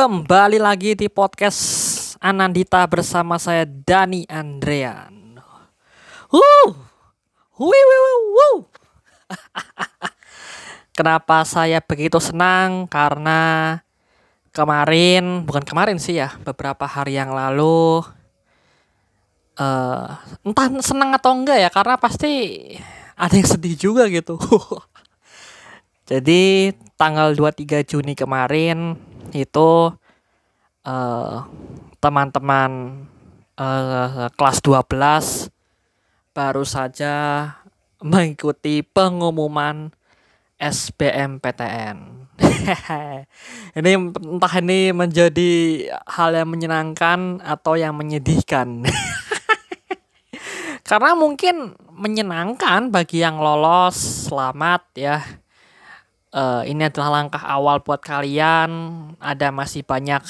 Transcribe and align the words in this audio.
Kembali 0.00 0.56
lagi 0.56 0.96
di 0.96 1.12
podcast 1.12 1.60
Anandita 2.24 2.80
bersama 2.88 3.36
saya 3.36 3.68
Dani 3.68 4.24
Andrean. 4.32 5.36
Wuh, 6.32 6.72
wuh, 7.60 7.68
wuh, 7.68 8.20
wuh. 8.32 8.58
Kenapa 10.96 11.44
saya 11.44 11.84
begitu 11.84 12.16
senang? 12.16 12.88
Karena 12.88 13.76
kemarin, 14.56 15.44
bukan 15.44 15.68
kemarin 15.68 16.00
sih 16.00 16.16
ya, 16.16 16.32
beberapa 16.48 16.88
hari 16.88 17.20
yang 17.20 17.36
lalu, 17.36 18.00
uh, 19.60 20.16
entah 20.40 20.80
senang 20.80 21.12
atau 21.12 21.36
enggak 21.36 21.60
ya, 21.60 21.68
karena 21.68 22.00
pasti 22.00 22.32
ada 23.20 23.36
yang 23.36 23.44
sedih 23.44 23.76
juga 23.76 24.08
gitu. 24.08 24.40
Jadi 26.08 26.72
tanggal 26.96 27.36
23 27.36 27.84
Juni 27.84 28.16
kemarin 28.16 29.09
itu 29.34 29.90
uh, 30.84 31.36
teman-teman 32.00 33.04
uh, 33.60 34.28
kelas 34.34 34.58
12 34.64 35.52
baru 36.32 36.64
saja 36.64 37.14
mengikuti 38.00 38.80
pengumuman 38.80 39.92
SBMPTN. 40.60 42.28
ini 43.78 43.90
entah 44.08 44.54
ini 44.60 44.92
menjadi 44.96 45.52
hal 46.08 46.32
yang 46.32 46.48
menyenangkan 46.48 47.44
atau 47.44 47.76
yang 47.76 47.92
menyedihkan. 47.96 48.84
Karena 50.88 51.12
mungkin 51.12 51.76
menyenangkan 51.92 52.88
bagi 52.88 53.20
yang 53.20 53.36
lolos, 53.36 54.26
selamat 54.26 54.82
ya 54.96 55.20
uh, 56.34 56.62
ini 56.66 56.86
adalah 56.86 57.22
langkah 57.22 57.42
awal 57.42 57.82
buat 57.82 58.02
kalian. 58.02 58.70
Ada 59.18 59.50
masih 59.54 59.86
banyak 59.86 60.22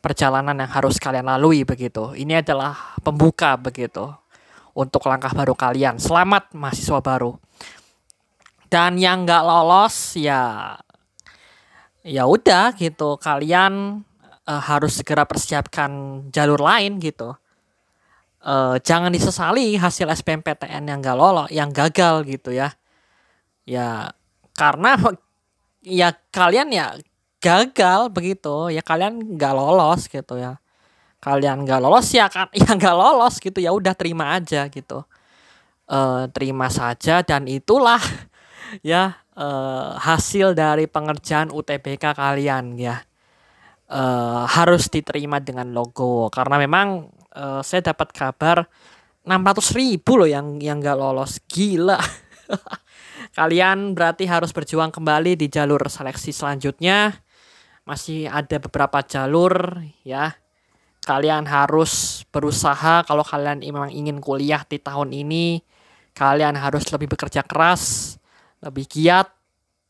perjalanan 0.00 0.54
yang 0.54 0.70
harus 0.70 1.00
kalian 1.00 1.26
lalui 1.26 1.66
begitu. 1.66 2.14
Ini 2.14 2.44
adalah 2.44 2.96
pembuka 3.02 3.58
begitu 3.58 4.06
untuk 4.76 5.08
langkah 5.08 5.32
baru 5.32 5.56
kalian. 5.56 5.98
Selamat 5.98 6.52
mahasiswa 6.52 7.00
baru. 7.00 7.34
Dan 8.66 8.98
yang 8.98 9.24
nggak 9.24 9.42
lolos 9.46 10.18
ya 10.18 10.74
ya 12.06 12.22
udah 12.22 12.70
gitu 12.78 13.18
kalian 13.18 14.02
uh, 14.46 14.62
harus 14.62 15.02
segera 15.02 15.26
persiapkan 15.26 16.22
jalur 16.30 16.62
lain 16.62 17.02
gitu. 17.02 17.34
Uh, 18.46 18.78
jangan 18.86 19.10
disesali 19.10 19.74
hasil 19.74 20.06
SBMPTN 20.06 20.86
yang 20.86 21.02
gak 21.02 21.18
lolos, 21.18 21.50
yang 21.50 21.74
gagal 21.74 22.22
gitu 22.30 22.54
ya. 22.54 22.70
Ya 23.66 24.14
karena 24.56 24.96
ya 26.00 26.10
kalian 26.32 26.72
ya 26.72 26.96
gagal 27.38 28.10
begitu 28.10 28.72
ya 28.72 28.82
kalian 28.82 29.36
nggak 29.36 29.54
lolos 29.54 30.08
gitu 30.08 30.40
ya. 30.40 30.58
Kalian 31.20 31.62
nggak 31.62 31.80
lolos 31.84 32.08
ya 32.10 32.26
kan 32.32 32.48
ya 32.56 32.66
nggak 32.74 32.96
lolos 32.96 33.38
gitu 33.38 33.60
ya 33.60 33.70
udah 33.70 33.94
terima 33.94 34.34
aja 34.34 34.66
gitu. 34.72 35.04
E, 35.86 35.98
terima 36.34 36.66
saja 36.72 37.22
dan 37.22 37.46
itulah 37.46 38.00
ya 38.82 39.20
e, 39.36 39.46
hasil 40.00 40.56
dari 40.56 40.88
pengerjaan 40.90 41.52
UTBK 41.52 42.16
kalian 42.16 42.80
ya. 42.80 43.04
E, 43.86 44.02
harus 44.48 44.88
diterima 44.90 45.38
dengan 45.38 45.70
logo. 45.70 46.32
Karena 46.32 46.56
memang 46.58 47.12
e, 47.30 47.62
saya 47.62 47.92
dapat 47.92 48.10
kabar 48.10 48.66
600 49.26 49.78
ribu 49.78 50.18
loh 50.18 50.30
yang 50.30 50.58
yang 50.58 50.82
nggak 50.82 50.98
lolos. 50.98 51.38
Gila 51.46 52.26
Kalian 53.36 53.92
berarti 53.92 54.24
harus 54.24 54.48
berjuang 54.48 54.88
kembali 54.88 55.36
di 55.36 55.52
jalur 55.52 55.84
seleksi 55.92 56.32
selanjutnya. 56.32 57.12
Masih 57.84 58.32
ada 58.32 58.56
beberapa 58.56 59.04
jalur 59.04 59.76
ya. 60.08 60.32
Kalian 61.04 61.44
harus 61.44 62.24
berusaha 62.32 63.04
kalau 63.04 63.20
kalian 63.20 63.60
memang 63.60 63.92
ingin 63.92 64.24
kuliah 64.24 64.64
di 64.64 64.80
tahun 64.80 65.12
ini, 65.12 65.60
kalian 66.16 66.56
harus 66.56 66.88
lebih 66.88 67.12
bekerja 67.12 67.44
keras, 67.44 68.16
lebih 68.64 68.88
giat 68.88 69.28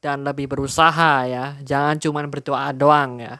dan 0.03 0.27
lebih 0.27 0.51
berusaha 0.51 1.31
ya. 1.31 1.55
Jangan 1.63 2.03
cuma 2.03 2.27
berdoa 2.27 2.75
doang 2.75 3.23
ya. 3.23 3.39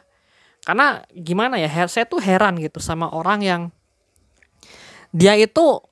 Karena 0.63 1.03
gimana 1.11 1.59
ya, 1.59 1.67
saya 1.91 2.07
tuh 2.07 2.23
heran 2.23 2.55
gitu 2.63 2.79
sama 2.79 3.11
orang 3.11 3.43
yang 3.43 3.61
dia 5.11 5.35
itu 5.35 5.83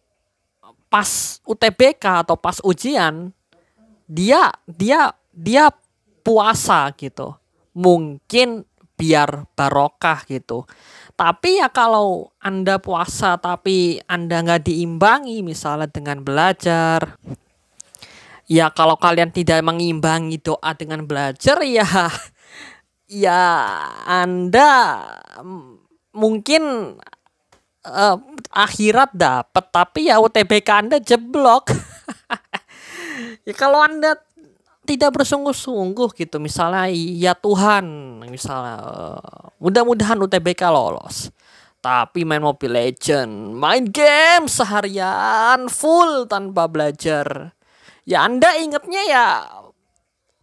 pas 0.88 1.44
UTBK 1.44 2.24
atau 2.24 2.40
pas 2.40 2.64
ujian 2.64 3.36
dia 4.06 4.54
dia 4.70 5.14
dia 5.34 5.70
puasa 6.22 6.90
gitu. 6.96 7.36
Mungkin 7.76 8.64
biar 8.96 9.44
barokah 9.54 10.24
gitu. 10.26 10.64
Tapi 11.16 11.64
ya 11.64 11.72
kalau 11.72 12.32
anda 12.40 12.80
puasa 12.80 13.40
tapi 13.40 14.00
anda 14.08 14.44
nggak 14.44 14.68
diimbangi 14.68 15.44
misalnya 15.44 15.88
dengan 15.88 16.24
belajar 16.24 17.16
ya 18.46 18.70
kalau 18.72 18.96
kalian 18.98 19.34
tidak 19.34 19.62
mengimbangi 19.66 20.38
doa 20.38 20.72
dengan 20.78 21.06
belajar 21.06 21.62
ya 21.66 21.86
ya 23.26 23.44
anda 24.06 25.02
mungkin 26.14 26.96
uh, 27.86 28.18
akhirat 28.54 29.12
dapat 29.14 29.66
tapi 29.74 30.10
ya 30.10 30.22
UTBK 30.22 30.70
anda 30.70 30.98
jeblok 31.02 31.74
ya 33.48 33.54
kalau 33.56 33.82
anda 33.82 34.20
tidak 34.86 35.18
bersungguh-sungguh 35.18 36.14
gitu 36.14 36.38
misalnya 36.38 36.90
ya 36.94 37.34
Tuhan 37.34 37.86
misalnya 38.30 38.78
uh, 38.82 39.50
mudah-mudahan 39.58 40.22
UTBK 40.22 40.62
lolos 40.70 41.34
tapi 41.82 42.26
main 42.26 42.42
Mobile 42.42 42.76
Legend 42.78 43.58
main 43.58 43.86
game 43.90 44.50
seharian 44.50 45.70
full 45.70 46.26
tanpa 46.26 46.66
belajar. 46.66 47.54
Ya 48.06 48.26
anda 48.26 48.54
ingetnya 48.58 49.02
ya 49.06 49.26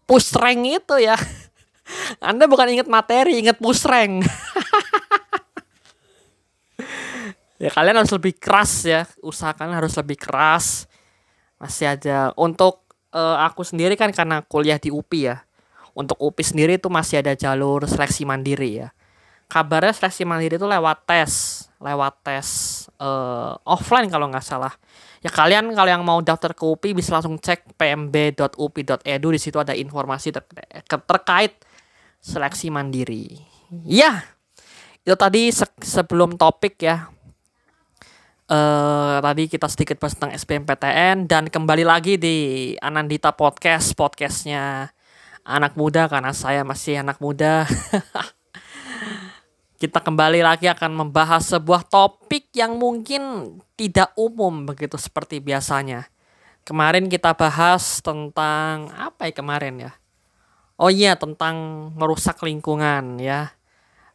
push 0.06 0.34
rank 0.34 0.66
itu 0.66 0.96
ya. 0.98 1.14
Anda 2.24 2.48
bukan 2.48 2.72
inget 2.72 2.88
materi 2.88 3.36
inget 3.36 3.58
push 3.60 3.84
rank 3.90 4.24
ya 7.62 7.70
kalian 7.70 8.02
harus 8.02 8.10
lebih 8.10 8.34
keras 8.42 8.82
ya 8.82 9.06
usahakan 9.22 9.70
harus 9.70 9.94
lebih 9.94 10.18
keras 10.18 10.90
masih 11.62 11.94
ada. 11.94 12.34
Untuk 12.34 12.82
uh, 13.14 13.38
aku 13.46 13.62
sendiri 13.62 13.94
kan 13.94 14.10
karena 14.10 14.42
kuliah 14.42 14.82
di 14.82 14.90
UPI 14.90 15.20
ya. 15.30 15.36
Untuk 15.94 16.18
UPI 16.18 16.42
sendiri 16.42 16.72
itu 16.82 16.90
masih 16.90 17.22
ada 17.22 17.38
jalur 17.38 17.86
seleksi 17.86 18.26
mandiri 18.26 18.82
ya. 18.82 18.88
Kabarnya 19.46 19.94
seleksi 19.94 20.26
mandiri 20.26 20.58
itu 20.58 20.66
lewat 20.66 21.06
tes 21.06 21.32
lewat 21.82 22.14
tes 22.22 22.46
uh, 23.02 23.58
offline 23.66 24.10
kalau 24.10 24.26
nggak 24.30 24.42
salah. 24.42 24.72
Ya 25.22 25.30
kalian 25.30 25.70
kalau 25.74 25.90
yang 25.90 26.02
mau 26.02 26.18
daftar 26.18 26.50
ke 26.54 26.62
UPI 26.66 26.98
bisa 26.98 27.14
langsung 27.14 27.38
cek 27.38 27.78
pmb.upi.edu 27.78 29.28
di 29.30 29.38
situ 29.38 29.58
ada 29.58 29.74
informasi 29.74 30.34
ter 30.34 30.42
terkait 30.86 31.58
seleksi 32.22 32.70
mandiri. 32.70 33.38
Ya 33.86 34.24
itu 35.02 35.18
tadi 35.18 35.50
se 35.50 35.66
sebelum 35.82 36.38
topik 36.38 36.78
ya 36.78 37.10
uh, 38.52 39.16
tadi 39.24 39.48
kita 39.48 39.66
sedikit 39.66 39.96
bahas 39.96 40.14
tentang 40.14 40.36
SBMPTN 40.36 41.24
dan 41.24 41.48
kembali 41.48 41.84
lagi 41.88 42.20
di 42.20 42.36
Anandita 42.78 43.32
Podcast, 43.32 43.96
podcastnya 43.96 44.92
anak 45.42 45.74
muda 45.74 46.06
karena 46.06 46.36
saya 46.36 46.62
masih 46.62 47.00
anak 47.00 47.18
muda. 47.18 47.64
kita 49.82 49.98
kembali 49.98 50.46
lagi 50.46 50.70
akan 50.70 50.94
membahas 50.94 51.42
sebuah 51.50 51.82
topik 51.88 52.54
yang 52.54 52.78
mungkin 52.78 53.56
tidak 53.74 54.14
umum 54.14 54.68
begitu 54.68 54.94
seperti 55.00 55.42
biasanya. 55.42 56.06
Kemarin 56.62 57.10
kita 57.10 57.34
bahas 57.34 57.98
tentang 57.98 58.86
apa 58.94 59.26
ya 59.26 59.34
kemarin 59.34 59.90
ya? 59.90 59.92
Oh 60.78 60.86
iya 60.86 61.18
tentang 61.18 61.90
merusak 61.98 62.38
lingkungan 62.46 63.18
ya. 63.18 63.50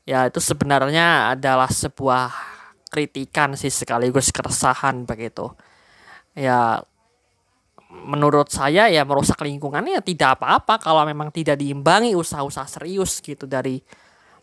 Ya 0.07 0.31
itu 0.31 0.40
sebenarnya 0.40 1.36
adalah 1.36 1.68
sebuah 1.68 2.56
kritikan 2.97 3.53
sih 3.53 3.69
sekaligus 3.69 4.33
keresahan 4.33 5.05
begitu. 5.05 5.53
Ya 6.33 6.81
menurut 7.94 8.49
saya 8.49 8.89
ya 8.89 9.05
merusak 9.05 9.38
lingkungannya 9.45 10.01
ya 10.01 10.03
tidak 10.03 10.41
apa-apa 10.41 10.81
kalau 10.81 11.05
memang 11.05 11.29
tidak 11.29 11.61
diimbangi 11.61 12.17
usaha-usaha 12.17 12.65
serius 12.65 13.21
gitu 13.21 13.45
dari 13.45 13.85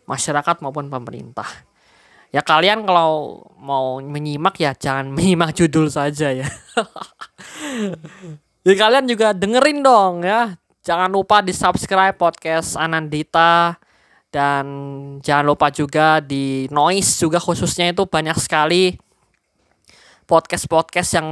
masyarakat 0.07 0.63
maupun 0.63 0.87
pemerintah. 0.87 1.47
Ya 2.31 2.39
kalian 2.39 2.87
kalau 2.87 3.43
mau 3.59 3.99
menyimak 3.99 4.55
ya 4.55 4.71
jangan 4.71 5.11
menyimak 5.15 5.51
judul 5.51 5.91
saja 5.91 6.31
ya. 6.31 6.47
ya 8.65 8.73
kalian 8.79 9.03
juga 9.03 9.35
dengerin 9.35 9.83
dong 9.83 10.23
ya. 10.23 10.55
Jangan 10.85 11.11
lupa 11.11 11.43
di 11.43 11.51
subscribe 11.51 12.15
podcast 12.15 12.79
Anandita 12.79 13.75
dan 14.35 14.65
jangan 15.23 15.47
lupa 15.47 15.71
juga 15.71 16.19
di 16.19 16.67
noise 16.67 17.23
juga 17.23 17.39
khususnya 17.39 17.95
itu 17.95 18.03
banyak 18.03 18.35
sekali 18.35 18.99
podcast-podcast 20.27 21.23
yang 21.23 21.29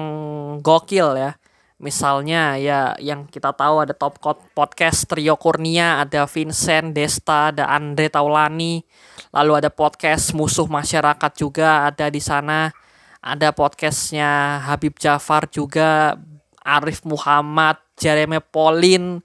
gokil 0.63 1.19
ya. 1.19 1.35
Misalnya 1.83 2.55
ya 2.55 2.95
yang 3.03 3.27
kita 3.27 3.51
tahu 3.51 3.83
ada 3.83 3.91
top 3.91 4.23
podcast 4.55 5.03
Trio 5.03 5.35
Kurnia, 5.35 5.99
ada 5.99 6.23
Vincent 6.23 6.95
Desta, 6.95 7.51
ada 7.51 7.67
Andre 7.67 8.07
Taulani, 8.07 8.79
lalu 9.35 9.59
ada 9.59 9.67
podcast 9.67 10.31
Musuh 10.31 10.71
Masyarakat 10.71 11.31
juga 11.35 11.91
ada 11.91 12.07
di 12.07 12.23
sana. 12.23 12.71
Ada 13.23 13.51
podcastnya 13.55 14.63
Habib 14.67 14.99
Jafar 14.99 15.47
juga, 15.47 16.15
Arif 16.63 17.03
Muhammad, 17.07 17.79
Jeremy 17.99 18.39
Polin, 18.39 19.23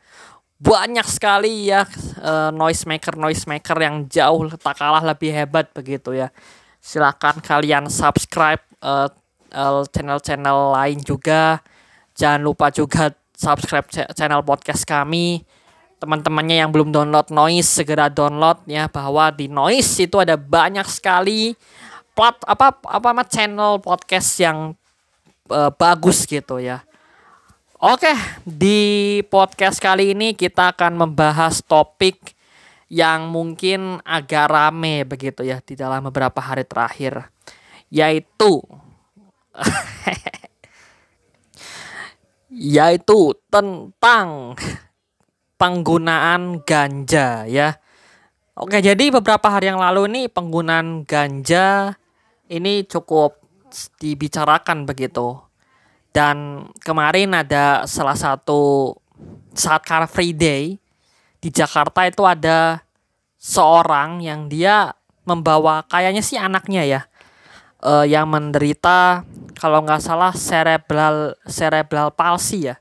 banyak 0.58 1.06
sekali 1.06 1.70
ya 1.70 1.86
uh, 2.18 2.50
noise 2.50 2.82
maker 2.82 3.14
noise 3.14 3.46
maker 3.46 3.78
yang 3.78 4.10
jauh 4.10 4.50
tak 4.58 4.74
kalah 4.74 5.02
lebih 5.06 5.30
hebat 5.30 5.70
begitu 5.70 6.18
ya. 6.18 6.34
Silakan 6.82 7.38
kalian 7.42 7.86
subscribe 7.86 8.62
uh, 8.82 9.06
uh, 9.54 9.82
channel-channel 9.86 10.74
lain 10.74 10.98
juga. 11.02 11.62
Jangan 12.18 12.42
lupa 12.42 12.74
juga 12.74 13.14
subscribe 13.38 13.86
channel 14.14 14.42
podcast 14.42 14.82
kami. 14.82 15.46
Teman-temannya 15.98 16.62
yang 16.62 16.70
belum 16.70 16.94
download 16.94 17.30
Noise 17.34 17.82
segera 17.82 18.06
download 18.06 18.62
ya 18.70 18.86
bahwa 18.86 19.30
di 19.34 19.50
Noise 19.50 20.06
itu 20.06 20.18
ada 20.18 20.38
banyak 20.38 20.86
sekali 20.86 21.58
plat 22.14 22.34
apa 22.46 22.74
apa 22.86 23.22
channel 23.26 23.78
podcast 23.78 24.30
yang 24.42 24.74
uh, 25.50 25.70
bagus 25.74 26.26
gitu 26.26 26.58
ya. 26.58 26.82
Oke, 27.78 28.10
di 28.42 29.22
podcast 29.30 29.78
kali 29.78 30.10
ini 30.10 30.34
kita 30.34 30.74
akan 30.74 30.98
membahas 30.98 31.62
topik 31.62 32.34
yang 32.90 33.30
mungkin 33.30 34.02
agak 34.02 34.50
rame 34.50 35.06
begitu 35.06 35.46
ya 35.46 35.62
di 35.62 35.78
dalam 35.78 36.02
beberapa 36.10 36.42
hari 36.42 36.66
terakhir, 36.66 37.30
yaitu 37.86 38.58
yaitu 42.74 43.38
tentang 43.46 44.58
penggunaan 45.54 46.66
ganja 46.66 47.46
ya. 47.46 47.78
Oke, 48.58 48.82
jadi 48.82 49.14
beberapa 49.14 49.54
hari 49.54 49.70
yang 49.70 49.78
lalu 49.78 50.10
ini 50.10 50.26
penggunaan 50.26 51.06
ganja 51.06 51.94
ini 52.50 52.82
cukup 52.90 53.38
dibicarakan 54.02 54.82
begitu. 54.82 55.47
Dan 56.10 56.66
kemarin 56.82 57.36
ada 57.36 57.84
salah 57.84 58.16
satu 58.16 58.94
saat 59.54 59.84
Car 59.84 60.08
Free 60.08 60.34
Day 60.34 60.78
di 61.38 61.48
Jakarta 61.52 62.06
itu 62.06 62.26
ada 62.26 62.82
seorang 63.38 64.18
yang 64.22 64.50
dia 64.50 64.94
membawa 65.22 65.86
kayaknya 65.86 66.24
sih 66.24 66.40
anaknya 66.40 66.82
ya 66.82 67.00
uh, 67.84 68.06
yang 68.06 68.26
menderita 68.26 69.22
kalau 69.58 69.82
nggak 69.82 70.02
salah 70.02 70.32
cerebral 70.34 71.34
cerebral 71.46 72.14
palsy 72.14 72.70
ya. 72.70 72.78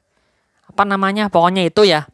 Apa 0.70 0.86
namanya? 0.86 1.30
Pokoknya 1.30 1.66
itu 1.66 1.90
ya. 1.90 2.06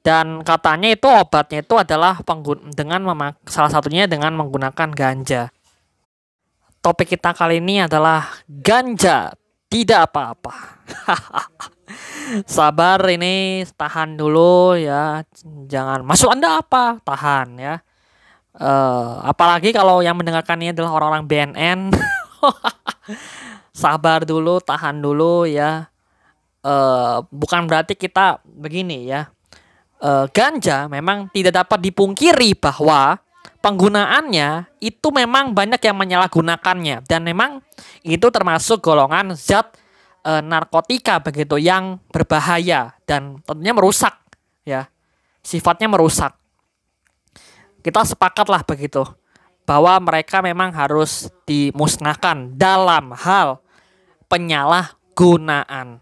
Dan 0.00 0.40
katanya 0.40 0.88
itu 0.88 1.04
obatnya 1.04 1.60
itu 1.60 1.74
adalah 1.76 2.24
penggun 2.24 2.72
dengan 2.72 3.04
memak 3.04 3.36
salah 3.44 3.68
satunya 3.68 4.08
dengan 4.08 4.32
menggunakan 4.32 4.88
ganja. 4.96 5.52
Topik 6.80 7.12
kita 7.18 7.36
kali 7.36 7.60
ini 7.60 7.84
adalah 7.84 8.24
ganja 8.48 9.36
tidak 9.68 10.08
apa-apa. 10.12 10.84
Sabar 12.48 13.00
ini 13.08 13.64
tahan 13.76 14.16
dulu 14.16 14.76
ya. 14.76 15.24
Jangan 15.68 16.04
masuk 16.04 16.32
anda 16.32 16.60
apa? 16.60 17.00
Tahan 17.04 17.48
ya. 17.60 17.80
Uh, 18.58 19.22
apalagi 19.22 19.70
kalau 19.70 20.02
yang 20.02 20.18
mendengarkan 20.18 20.58
ini 20.58 20.74
adalah 20.74 20.98
orang-orang 20.98 21.30
BNN 21.30 21.80
sabar 23.78 24.26
dulu, 24.26 24.58
tahan 24.58 24.98
dulu 24.98 25.46
ya. 25.46 25.86
Uh, 26.58 27.22
bukan 27.30 27.70
berarti 27.70 27.94
kita 27.94 28.42
begini 28.42 29.06
ya. 29.06 29.30
Uh, 29.98 30.26
ganja 30.30 30.86
memang 30.90 31.30
tidak 31.30 31.54
dapat 31.54 31.90
dipungkiri 31.90 32.54
bahwa 32.58 33.18
penggunaannya 33.62 34.70
itu 34.78 35.08
memang 35.14 35.54
banyak 35.54 35.78
yang 35.78 35.96
menyalahgunakannya. 35.98 37.06
Dan 37.06 37.22
memang 37.22 37.62
itu 38.04 38.26
termasuk 38.28 38.82
golongan 38.84 39.34
zat 39.34 39.74
e, 40.22 40.42
narkotika 40.44 41.22
begitu 41.22 41.58
yang 41.58 41.98
berbahaya 42.12 42.94
dan 43.08 43.40
tentunya 43.42 43.72
merusak 43.74 44.14
ya 44.62 44.90
sifatnya 45.42 45.88
merusak 45.90 46.38
kita 47.82 48.04
sepakatlah 48.04 48.66
begitu 48.66 49.06
bahwa 49.68 50.00
mereka 50.00 50.40
memang 50.40 50.72
harus 50.72 51.28
dimusnahkan 51.44 52.56
dalam 52.56 53.12
hal 53.12 53.60
penyalahgunaan. 54.32 56.00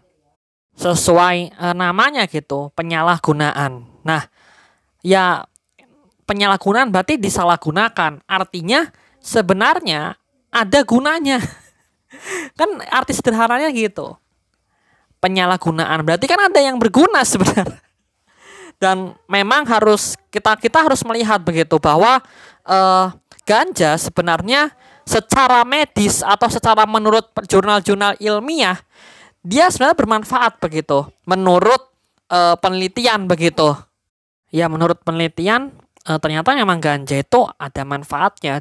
Sesuai 0.77 1.51
e, 1.51 1.65
namanya 1.75 2.23
gitu, 2.31 2.71
penyalahgunaan. 2.77 3.83
Nah, 4.07 4.23
ya 5.03 5.43
penyalahgunaan 6.23 6.95
berarti 6.95 7.19
disalahgunakan. 7.19 8.23
Artinya 8.23 8.87
sebenarnya 9.19 10.15
ada 10.47 10.79
gunanya. 10.87 11.43
kan 12.59 12.69
arti 12.91 13.13
sederhananya 13.15 13.71
gitu. 13.73 14.15
Penyalahgunaan 15.17 16.05
berarti 16.05 16.25
kan 16.29 16.51
ada 16.51 16.59
yang 16.61 16.77
berguna 16.77 17.25
sebenarnya. 17.25 17.81
Dan 18.77 19.17
memang 19.25 19.65
harus 19.65 20.13
kita 20.29 20.53
kita 20.61 20.85
harus 20.85 21.01
melihat 21.01 21.41
begitu 21.41 21.81
bahwa 21.81 22.21
uh, 22.61 23.09
ganja 23.41 23.97
sebenarnya 23.97 24.69
secara 25.07 25.63
medis 25.63 26.19
atau 26.19 26.51
secara 26.51 26.83
menurut 26.83 27.31
jurnal-jurnal 27.47 28.19
ilmiah 28.19 28.75
dia 29.39 29.71
sebenarnya 29.71 29.95
bermanfaat 29.95 30.59
begitu 30.59 31.07
menurut 31.23 31.79
e, 32.27 32.39
penelitian 32.59 33.31
begitu 33.31 33.71
ya 34.51 34.67
menurut 34.67 34.99
penelitian 35.07 35.71
e, 36.03 36.11
ternyata 36.19 36.51
memang 36.51 36.83
ganja 36.83 37.15
itu 37.15 37.47
ada 37.55 37.87
manfaatnya 37.87 38.59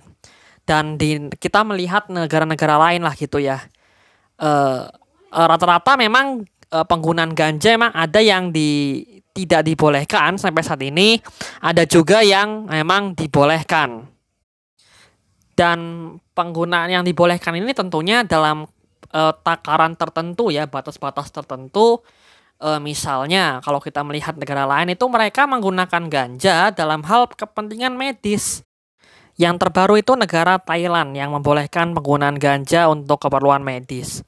dan 0.67 0.99
di 0.99 1.31
kita 1.39 1.63
melihat 1.63 2.11
negara-negara 2.11 2.77
lain 2.91 3.07
lah 3.07 3.15
gitu 3.15 3.39
ya 3.39 3.63
rata-rata 5.31 5.97
memang 5.97 6.45
e, 6.69 6.79
penggunaan 6.85 7.33
ganja 7.33 7.73
memang 7.73 7.95
ada 7.95 8.21
yang 8.21 8.51
di 8.51 9.01
tidak 9.33 9.65
dibolehkan 9.65 10.37
sampai 10.37 10.61
saat 10.61 10.83
ini 10.83 11.23
ada 11.63 11.87
juga 11.89 12.21
yang 12.21 12.67
memang 12.67 13.17
dibolehkan 13.17 14.11
dan 15.57 15.79
penggunaan 16.37 16.93
yang 16.93 17.03
dibolehkan 17.03 17.57
ini 17.57 17.73
tentunya 17.73 18.23
dalam 18.29 18.69
uh, 19.11 19.33
takaran 19.41 19.97
tertentu 19.97 20.53
ya, 20.53 20.69
batas-batas 20.69 21.33
tertentu. 21.33 22.05
Uh, 22.57 22.81
misalnya 22.81 23.61
kalau 23.61 23.77
kita 23.81 24.01
melihat 24.01 24.33
negara 24.33 24.65
lain 24.65 24.97
itu 24.97 25.05
mereka 25.13 25.45
menggunakan 25.45 26.09
ganja 26.09 26.73
dalam 26.73 27.05
hal 27.05 27.29
kepentingan 27.33 27.97
medis. 27.97 28.65
Yang 29.37 29.69
terbaru 29.69 30.01
itu 30.01 30.17
negara 30.17 30.57
Thailand 30.57 31.13
yang 31.13 31.33
membolehkan 31.37 31.93
penggunaan 31.93 32.41
ganja 32.41 32.89
untuk 32.89 33.21
keperluan 33.21 33.61
medis. 33.61 34.25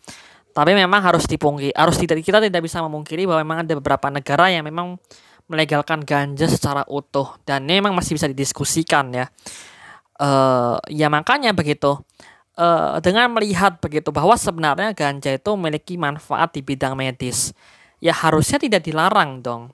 Tapi 0.52 0.76
memang 0.76 1.00
harus 1.00 1.24
dipungkiri, 1.24 1.72
harus 1.72 1.96
tidak 1.96 2.20
kita 2.20 2.44
tidak 2.44 2.60
bisa 2.60 2.84
memungkiri 2.84 3.24
bahwa 3.24 3.40
memang 3.40 3.58
ada 3.64 3.72
beberapa 3.78 4.12
negara 4.12 4.52
yang 4.52 4.68
memang 4.68 5.00
melegalkan 5.48 6.04
ganja 6.04 6.44
secara 6.44 6.84
utuh. 6.84 7.40
Dan 7.48 7.64
ini 7.64 7.80
memang 7.80 7.96
masih 7.96 8.20
bisa 8.20 8.28
didiskusikan 8.28 9.16
ya. 9.16 9.26
Uh, 10.18 10.76
ya 10.90 11.06
makanya 11.06 11.54
begitu 11.54 11.94
uh, 12.58 12.98
dengan 12.98 13.30
melihat 13.30 13.78
begitu 13.78 14.10
bahwa 14.10 14.34
sebenarnya 14.34 14.90
ganja 14.92 15.30
itu 15.30 15.50
memiliki 15.54 15.94
manfaat 15.94 16.58
di 16.58 16.60
bidang 16.66 16.98
medis 16.98 17.54
ya 18.02 18.10
harusnya 18.10 18.58
tidak 18.58 18.82
dilarang 18.82 19.40
dong 19.40 19.70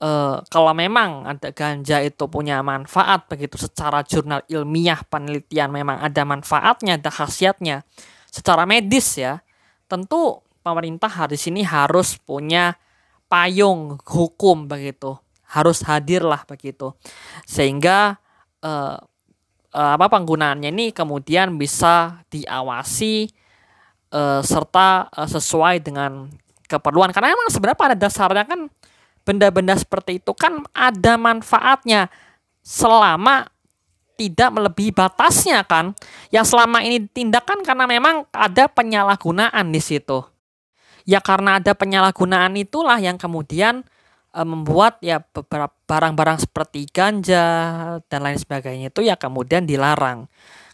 uh, 0.00 0.42
kalau 0.48 0.72
memang 0.74 1.28
ada 1.28 1.52
ganja 1.54 2.02
itu 2.02 2.26
punya 2.26 2.60
manfaat 2.60 3.28
begitu 3.30 3.56
secara 3.56 4.02
jurnal 4.02 4.42
ilmiah 4.50 5.00
penelitian 5.06 5.70
memang 5.70 6.00
ada 6.00 6.22
manfaatnya 6.26 6.98
ada 6.98 7.12
khasiatnya 7.12 7.86
secara 8.28 8.66
medis 8.66 9.16
ya 9.16 9.40
tentu 9.86 10.40
pemerintah 10.60 11.10
di 11.30 11.38
sini 11.38 11.64
harus 11.64 12.18
punya 12.20 12.76
payung 13.30 13.96
hukum 14.02 14.66
begitu 14.66 15.16
harus 15.50 15.82
hadirlah 15.82 16.46
begitu. 16.46 16.94
Sehingga 17.42 18.16
uh, 18.62 18.96
uh, 19.74 19.90
apa 19.98 20.06
penggunaannya 20.06 20.70
ini 20.70 20.94
kemudian 20.94 21.58
bisa 21.58 22.22
diawasi 22.30 23.30
uh, 24.14 24.40
serta 24.46 25.10
sesuai 25.26 25.82
dengan 25.82 26.30
keperluan. 26.70 27.10
Karena 27.10 27.34
emang 27.34 27.50
sebenarnya 27.50 27.78
pada 27.82 27.96
dasarnya 27.98 28.46
kan 28.46 28.70
benda-benda 29.30 29.78
seperti 29.78 30.18
itu 30.18 30.34
kan 30.34 30.66
ada 30.74 31.14
manfaatnya 31.14 32.10
selama 32.66 33.46
tidak 34.18 34.50
melebihi 34.52 34.92
batasnya 34.92 35.62
kan 35.64 35.94
yang 36.34 36.44
selama 36.44 36.82
ini 36.82 37.06
tindakan 37.08 37.62
karena 37.62 37.86
memang 37.86 38.26
ada 38.34 38.66
penyalahgunaan 38.68 39.70
di 39.70 39.80
situ 39.80 40.20
ya 41.08 41.22
karena 41.22 41.62
ada 41.62 41.72
penyalahgunaan 41.72 42.52
itulah 42.58 42.98
yang 43.00 43.16
kemudian 43.16 43.86
uh, 44.34 44.46
membuat 44.46 45.02
ya 45.02 45.22
beberapa 45.22 45.74
barang-barang 45.86 46.46
seperti 46.46 46.86
ganja 46.90 47.44
dan 48.06 48.20
lain 48.22 48.38
sebagainya 48.38 48.94
itu 48.94 49.02
ya 49.02 49.18
kemudian 49.18 49.66
dilarang. 49.66 50.30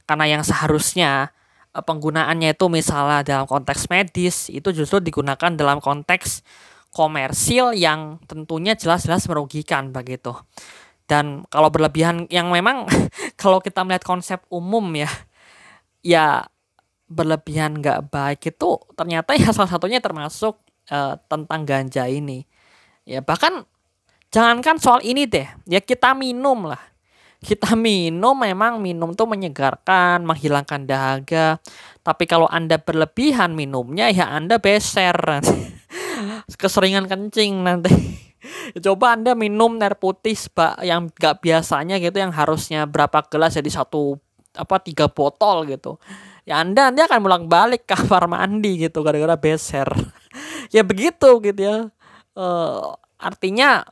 Karena 0.07 0.25
yang 0.29 0.43
seharusnya 0.47 1.33
uh, 1.73 1.83
penggunaannya 1.83 2.55
itu 2.55 2.67
misalnya 2.69 3.25
dalam 3.25 3.47
konteks 3.49 3.89
medis 3.89 4.53
itu 4.53 4.69
justru 4.77 5.01
digunakan 5.01 5.53
dalam 5.57 5.81
konteks 5.81 6.45
komersil 6.97 7.77
yang 7.77 8.17
tentunya 8.25 8.73
jelas-jelas 8.73 9.29
merugikan 9.29 9.93
begitu. 9.93 10.33
Dan 11.05 11.45
kalau 11.53 11.69
berlebihan 11.69 12.25
yang 12.33 12.49
memang 12.49 12.89
kalau 13.41 13.61
kita 13.61 13.85
melihat 13.85 14.09
konsep 14.09 14.41
umum 14.49 14.89
ya, 14.97 15.13
ya 16.01 16.49
berlebihan 17.07 17.79
nggak 17.79 18.09
baik 18.11 18.51
itu 18.51 18.83
ternyata 18.99 19.37
ya 19.39 19.55
salah 19.55 19.71
satunya 19.71 20.01
termasuk 20.01 20.57
uh, 20.89 21.21
tentang 21.29 21.69
ganja 21.69 22.09
ini. 22.09 22.49
Ya 23.05 23.21
bahkan 23.21 23.69
jangankan 24.33 24.81
soal 24.81 25.05
ini 25.05 25.29
deh, 25.29 25.47
ya 25.69 25.79
kita 25.85 26.17
minum 26.17 26.73
lah. 26.73 26.81
Kita 27.37 27.77
minum 27.79 28.33
memang 28.33 28.81
minum 28.81 29.13
tuh 29.13 29.29
menyegarkan, 29.29 30.25
menghilangkan 30.25 30.89
dahaga. 30.89 31.61
Tapi 32.01 32.25
kalau 32.25 32.49
Anda 32.49 32.81
berlebihan 32.81 33.53
minumnya 33.53 34.09
ya 34.11 34.33
Anda 34.33 34.57
beser. 34.59 35.15
keseringan 36.55 37.07
kencing 37.07 37.63
nanti. 37.65 37.93
Coba 38.85 39.19
anda 39.19 39.35
minum 39.35 39.81
air 39.83 39.99
putih 39.99 40.39
pak 40.55 40.83
yang 40.87 41.11
gak 41.19 41.43
biasanya 41.43 41.99
gitu 41.99 42.21
yang 42.21 42.31
harusnya 42.31 42.87
berapa 42.87 43.27
gelas 43.27 43.59
jadi 43.59 43.71
satu 43.83 44.21
apa 44.55 44.81
tiga 44.81 45.11
botol 45.11 45.67
gitu. 45.67 45.99
Ya 46.47 46.63
anda 46.63 46.95
anda 46.95 47.11
akan 47.11 47.21
pulang 47.27 47.45
balik 47.51 47.91
ke 47.91 47.99
kamar 47.99 48.31
mandi 48.31 48.87
gitu 48.87 49.03
gara-gara 49.03 49.37
beser. 49.37 49.89
Ya 50.75 50.83
begitu 50.83 51.39
gitu 51.47 51.61
ya. 51.63 51.89
Uh, 52.35 52.93
artinya 53.17 53.87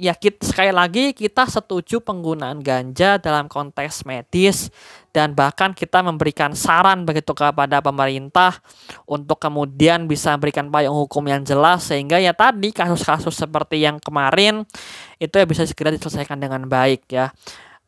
ya 0.00 0.16
kita, 0.16 0.40
sekali 0.40 0.72
lagi 0.72 1.12
kita 1.12 1.44
setuju 1.44 2.00
penggunaan 2.00 2.64
ganja 2.64 3.20
dalam 3.20 3.52
konteks 3.52 4.08
medis 4.08 4.72
dan 5.12 5.36
bahkan 5.36 5.76
kita 5.76 6.00
memberikan 6.00 6.56
saran 6.56 7.04
begitu 7.04 7.36
kepada 7.36 7.84
pemerintah 7.84 8.64
untuk 9.04 9.36
kemudian 9.36 10.08
bisa 10.08 10.32
memberikan 10.32 10.72
payung 10.72 10.96
hukum 10.96 11.28
yang 11.28 11.44
jelas 11.44 11.84
sehingga 11.84 12.16
ya 12.16 12.32
tadi 12.32 12.72
kasus-kasus 12.72 13.36
seperti 13.36 13.84
yang 13.84 14.00
kemarin 14.00 14.64
itu 15.20 15.36
ya 15.36 15.44
bisa 15.44 15.68
segera 15.68 15.92
diselesaikan 15.92 16.40
dengan 16.40 16.64
baik 16.64 17.04
ya. 17.12 17.28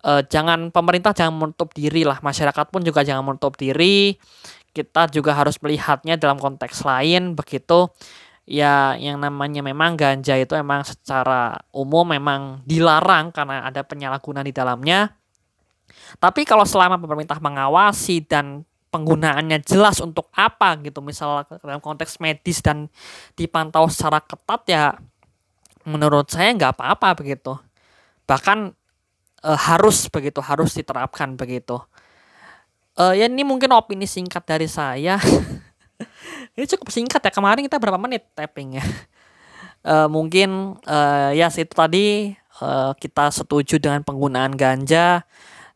E, 0.04 0.20
jangan 0.28 0.68
pemerintah 0.68 1.16
jangan 1.16 1.32
menutup 1.32 1.72
diri 1.72 2.04
lah, 2.04 2.20
masyarakat 2.20 2.68
pun 2.68 2.84
juga 2.84 3.00
jangan 3.00 3.24
menutup 3.24 3.56
diri. 3.56 4.20
Kita 4.72 5.08
juga 5.08 5.36
harus 5.36 5.56
melihatnya 5.60 6.16
dalam 6.16 6.36
konteks 6.40 6.84
lain 6.84 7.36
begitu 7.36 7.92
ya 8.52 9.00
yang 9.00 9.16
namanya 9.16 9.64
memang 9.64 9.96
ganja 9.96 10.36
itu 10.36 10.52
memang 10.52 10.84
secara 10.84 11.56
umum 11.72 12.04
memang 12.04 12.60
dilarang 12.68 13.32
karena 13.32 13.64
ada 13.64 13.80
penyalahgunaan 13.80 14.44
di 14.44 14.52
dalamnya. 14.52 15.16
Tapi 16.20 16.44
kalau 16.44 16.68
selama 16.68 17.00
pemerintah 17.00 17.40
mengawasi 17.40 18.28
dan 18.28 18.68
penggunaannya 18.92 19.64
jelas 19.64 20.04
untuk 20.04 20.28
apa 20.36 20.76
gitu, 20.84 21.00
misalnya 21.00 21.48
dalam 21.64 21.80
konteks 21.80 22.20
medis 22.20 22.60
dan 22.60 22.92
dipantau 23.32 23.88
secara 23.88 24.20
ketat 24.20 24.62
ya 24.68 24.84
menurut 25.88 26.28
saya 26.28 26.52
nggak 26.52 26.76
apa-apa 26.76 27.24
begitu. 27.24 27.56
Bahkan 28.28 28.76
e, 29.40 29.50
harus 29.56 30.12
begitu, 30.12 30.44
harus 30.44 30.76
diterapkan 30.76 31.40
begitu. 31.40 31.80
E, 33.00 33.16
ya 33.16 33.32
ini 33.32 33.48
mungkin 33.48 33.72
opini 33.72 34.04
singkat 34.04 34.44
dari 34.44 34.68
saya. 34.68 35.16
ini 36.58 36.64
cukup 36.76 36.88
singkat 36.92 37.20
ya 37.22 37.32
kemarin 37.32 37.62
kita 37.66 37.78
berapa 37.80 37.98
menit 37.98 38.26
tapping 38.34 38.74
ya 38.78 38.84
uh, 39.86 40.08
mungkin 40.08 40.78
uh, 40.86 41.30
ya 41.34 41.48
yes, 41.48 41.58
itu 41.58 41.74
tadi 41.74 42.34
uh, 42.62 42.92
kita 42.96 43.30
setuju 43.30 43.78
dengan 43.78 44.02
penggunaan 44.06 44.54
ganja 44.54 45.26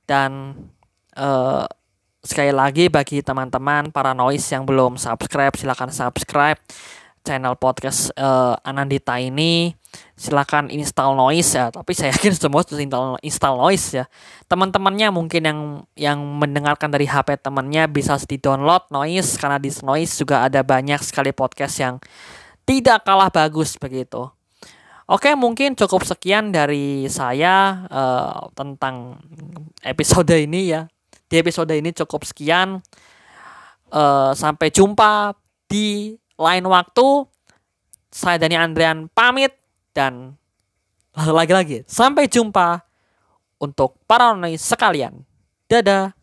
dan 0.06 0.54
uh, 1.18 1.66
sekali 2.26 2.50
lagi 2.50 2.90
bagi 2.90 3.22
teman-teman 3.22 3.94
para 3.94 4.10
noise 4.10 4.46
yang 4.50 4.66
belum 4.66 4.98
subscribe 4.98 5.54
silahkan 5.54 5.90
subscribe 5.94 6.58
channel 7.26 7.58
podcast 7.58 8.14
uh, 8.14 8.54
Anandita 8.62 9.18
ini 9.18 9.74
silakan 10.14 10.70
install 10.70 11.18
noise 11.18 11.58
ya 11.58 11.74
tapi 11.74 11.90
saya 11.90 12.14
yakin 12.14 12.38
semua 12.38 12.62
sudah 12.62 12.78
install 12.78 13.18
install 13.26 13.56
noise 13.58 13.86
ya 13.98 14.04
teman-temannya 14.46 15.10
mungkin 15.10 15.42
yang 15.42 15.60
yang 15.98 16.18
mendengarkan 16.22 16.94
dari 16.94 17.10
HP 17.10 17.42
temannya 17.42 17.90
bisa 17.90 18.14
di 18.22 18.38
download 18.38 18.86
noise 18.94 19.34
karena 19.34 19.58
di 19.58 19.74
noise 19.82 20.14
juga 20.14 20.46
ada 20.46 20.62
banyak 20.62 21.02
sekali 21.02 21.34
podcast 21.34 21.74
yang 21.82 21.98
tidak 22.62 23.02
kalah 23.02 23.28
bagus 23.34 23.74
begitu 23.74 24.30
Oke, 25.06 25.38
mungkin 25.38 25.78
cukup 25.78 26.02
sekian 26.02 26.50
dari 26.50 27.06
saya 27.06 27.86
uh, 27.86 28.50
tentang 28.58 29.22
episode 29.86 30.34
ini 30.34 30.74
ya. 30.74 30.90
Di 31.30 31.38
episode 31.38 31.70
ini 31.78 31.94
cukup 31.94 32.26
sekian. 32.26 32.82
Uh, 33.86 34.34
sampai 34.34 34.74
jumpa 34.74 35.30
di 35.70 36.18
lain 36.36 36.64
waktu 36.68 37.06
saya 38.08 38.40
Dani 38.40 38.56
Andrian 38.56 39.12
pamit 39.12 39.52
dan 39.92 40.40
lagi-lagi 41.12 41.84
sampai 41.84 42.28
jumpa 42.28 42.80
untuk 43.60 44.00
para 44.08 44.32
sekalian. 44.56 45.20
Dadah. 45.68 46.15